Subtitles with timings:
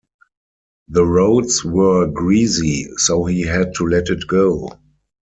[0.87, 4.79] The roads were greasy, so he had to let it go.